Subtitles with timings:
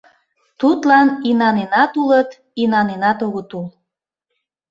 [0.59, 2.29] Тудлан инаненат улыт,
[2.61, 3.65] инаненат огыт ул.